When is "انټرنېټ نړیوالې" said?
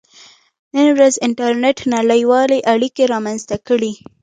1.27-2.59